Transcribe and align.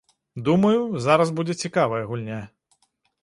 Думаю, 0.45 0.79
зараз 1.05 1.33
будзе 1.39 1.55
цікавая 1.67 2.01
гульня. 2.13 2.39